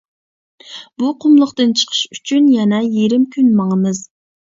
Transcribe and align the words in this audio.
-بۇ 0.63 1.11
قۇملۇقتىن 1.25 1.77
چىقىش 1.83 2.01
ئۈچۈن 2.17 2.51
يەنە 2.57 2.83
يېرىم 2.91 3.33
كۈن 3.37 3.57
ماڭىمىز. 3.63 4.07